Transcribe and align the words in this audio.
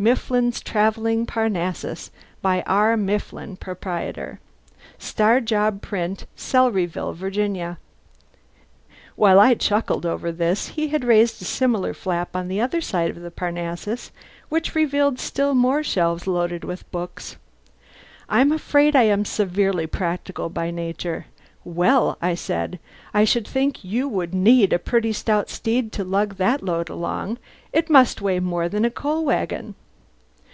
MIFFLIN'S 0.00 0.60
TRAVELLING 0.60 1.26
PARNASSUS 1.26 2.12
By 2.40 2.62
R. 2.68 2.96
Mifflin, 2.96 3.56
Prop'r. 3.56 4.38
Star 4.96 5.40
Job 5.40 5.82
Print, 5.82 6.24
Celeryville, 6.36 7.12
Va. 7.14 7.78
While 9.16 9.40
I 9.40 9.48
was 9.54 9.58
chuckling 9.58 10.06
over 10.06 10.30
this, 10.30 10.68
he 10.68 10.86
had 10.86 11.02
raised 11.02 11.42
a 11.42 11.44
similar 11.44 11.94
flap 11.94 12.36
on 12.36 12.46
the 12.46 12.60
other 12.60 12.80
side 12.80 13.10
of 13.10 13.20
the 13.22 13.32
Parnassus 13.32 14.12
which 14.48 14.76
revealed 14.76 15.18
still 15.18 15.52
more 15.52 15.82
shelves 15.82 16.28
loaded 16.28 16.62
with 16.62 16.88
books. 16.92 17.34
I'm 18.28 18.52
afraid 18.52 18.94
I 18.94 19.02
am 19.02 19.24
severely 19.24 19.88
practical 19.88 20.48
by 20.48 20.70
nature. 20.70 21.26
"Well!" 21.64 22.16
I 22.22 22.36
said, 22.36 22.78
"I 23.12 23.24
should 23.24 23.48
think 23.48 23.82
you 23.82 24.06
would 24.06 24.32
need 24.32 24.72
a 24.72 24.78
pretty 24.78 25.12
stout 25.12 25.50
steed 25.50 25.90
to 25.94 26.04
lug 26.04 26.36
that 26.36 26.62
load 26.62 26.88
along. 26.88 27.38
It 27.72 27.90
must 27.90 28.20
weigh 28.22 28.38
more 28.38 28.68
than 28.68 28.84
a 28.84 28.92
coal 28.92 29.24
wagon." 29.24 29.74